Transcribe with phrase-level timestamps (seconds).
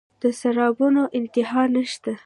[0.21, 2.11] د سرابونو انتها نشته